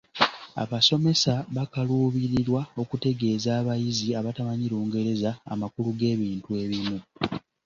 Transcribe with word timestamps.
Abasomesa 0.63 1.33
bakaluubirirwa 1.55 2.61
okutegeeza 2.81 3.49
abayizi 3.59 4.07
abatamanyi 4.19 4.65
Lungereza 4.73 5.31
amakulu 5.53 5.89
g’ebintu 5.99 6.49
ebimu. 6.63 6.97